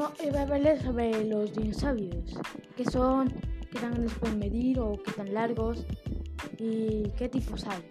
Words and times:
voy 0.00 0.36
a 0.36 0.42
hablarles 0.42 0.82
sobre 0.82 1.24
los 1.24 1.54
dinosaurios. 1.54 2.34
¿Qué 2.76 2.84
son? 2.84 3.28
¿Qué 3.70 3.78
tan 3.78 3.92
grandes 3.92 4.14
pueden 4.14 4.38
medir 4.38 4.80
o 4.80 5.00
qué 5.02 5.12
tan 5.12 5.32
largos? 5.34 5.84
¿Y 6.58 7.08
qué 7.18 7.28
tipos 7.28 7.66
hay? 7.66 7.82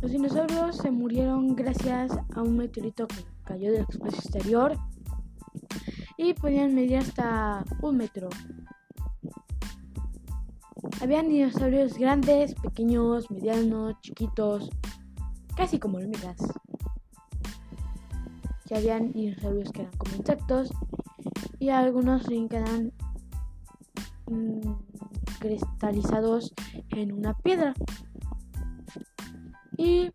Los 0.00 0.12
dinosaurios 0.12 0.78
se 0.78 0.90
murieron 0.90 1.54
gracias 1.54 2.12
a 2.34 2.42
un 2.42 2.56
meteorito 2.56 3.06
que 3.06 3.22
cayó 3.44 3.70
del 3.70 3.82
espacio 3.82 4.18
exterior 4.18 4.78
y 6.16 6.32
podían 6.32 6.74
medir 6.74 6.98
hasta 6.98 7.64
un 7.82 7.98
metro. 7.98 8.30
Habían 11.02 11.28
dinosaurios 11.28 11.98
grandes, 11.98 12.54
pequeños, 12.54 13.30
medianos, 13.30 14.00
chiquitos, 14.00 14.70
casi 15.54 15.78
como 15.78 15.98
hormigas. 15.98 16.38
Y 18.70 18.74
habían 18.74 19.12
dinosaurios 19.12 19.70
que 19.70 19.82
eran 19.82 19.96
como 19.98 20.16
insectos 20.16 20.70
y 21.58 21.68
algunos 21.68 22.26
que 22.26 22.48
eran 22.50 22.92
mm, 24.30 24.72
cristalizados 25.40 26.54
en 26.90 27.12
una 27.12 27.34
piedra. 27.34 27.74
Y 29.80 30.12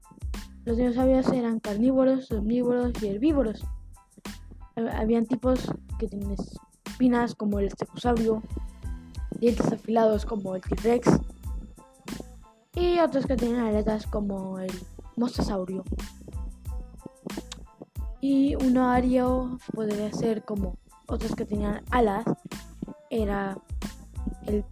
los 0.64 0.78
dinosaurios 0.78 1.28
eran 1.30 1.60
carnívoros, 1.60 2.30
omnívoros 2.32 2.92
y 3.02 3.08
herbívoros. 3.08 3.66
Habían 4.76 5.26
tipos 5.26 5.72
que 5.98 6.08
tenían 6.08 6.36
espinas 6.88 7.34
como 7.34 7.58
el 7.58 7.66
estegosaurio, 7.66 8.44
dientes 9.40 9.72
afilados 9.72 10.24
como 10.24 10.54
el 10.54 10.62
T-Rex 10.62 11.20
y 12.76 13.00
otros 13.00 13.26
que 13.26 13.36
tenían 13.38 13.66
aletas 13.66 14.06
como 14.06 14.60
el 14.60 14.72
mostosaurio. 15.16 15.84
Y 18.22 18.54
un 18.54 18.78
ario 18.78 19.58
podría 19.74 20.14
ser 20.14 20.46
como 20.46 20.78
otros 21.08 21.34
que 21.34 21.46
tenían 21.46 21.84
alas, 21.90 22.24
era 23.09 23.58
el 24.46 24.64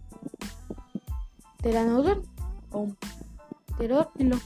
pteranodon 1.58 2.22
o 2.70 2.86
pterodilo. 3.76 4.38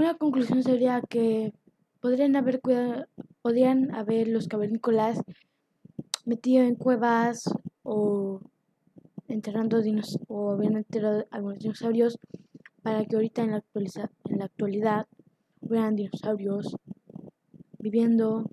Una 0.00 0.14
conclusión 0.14 0.62
sería 0.62 1.02
que 1.02 1.52
podrían 2.00 2.34
haber 2.34 2.62
podrían 3.42 3.94
haber 3.94 4.28
los 4.28 4.48
cavernícolas 4.48 5.20
metido 6.24 6.64
en 6.64 6.74
cuevas 6.74 7.44
o 7.82 8.40
enterrando 9.28 9.82
dinos 9.82 10.18
o 10.26 10.52
habían 10.52 10.78
enterrado 10.78 11.26
algunos 11.30 11.58
dinosaurios 11.58 12.18
para 12.80 13.04
que 13.04 13.14
ahorita 13.14 13.42
en 13.42 13.50
la, 13.50 13.62
en 14.30 14.38
la 14.38 14.46
actualidad 14.46 15.06
hubieran 15.60 15.96
dinosaurios 15.96 16.74
viviendo 17.78 18.50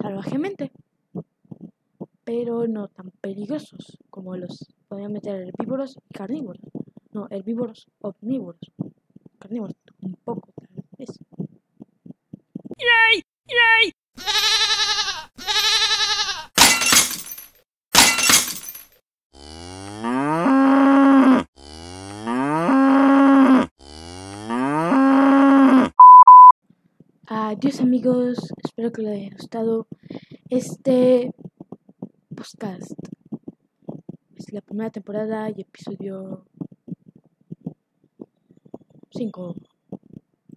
salvajemente, 0.00 0.70
pero 2.22 2.68
no 2.68 2.86
tan 2.86 3.10
peligrosos 3.20 3.98
como 4.10 4.36
los 4.36 4.72
podían 4.86 5.12
meter 5.12 5.40
herbívoros 5.40 5.96
y 5.96 6.14
carnívoros, 6.14 6.62
no 7.10 7.26
herbívoros 7.30 7.88
omnívoros, 8.00 8.70
Adiós 27.34 27.80
amigos, 27.80 28.36
espero 28.62 28.92
que 28.92 29.00
les 29.00 29.12
haya 29.12 29.30
gustado 29.34 29.86
este 30.50 31.32
podcast. 32.36 32.92
Es 34.36 34.52
la 34.52 34.60
primera 34.60 34.90
temporada 34.90 35.48
y 35.48 35.62
episodio 35.62 36.44
5. 39.12 39.56